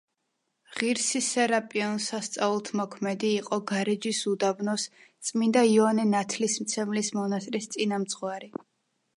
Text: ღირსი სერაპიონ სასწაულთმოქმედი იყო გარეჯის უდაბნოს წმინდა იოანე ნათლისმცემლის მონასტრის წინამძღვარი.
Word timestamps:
ღირსი 0.77 1.19
სერაპიონ 1.25 1.99
სასწაულთმოქმედი 2.05 3.29
იყო 3.41 3.61
გარეჯის 3.73 4.23
უდაბნოს 4.33 4.87
წმინდა 5.29 5.65
იოანე 5.75 6.09
ნათლისმცემლის 6.15 7.15
მონასტრის 7.21 7.75
წინამძღვარი. 7.77 8.55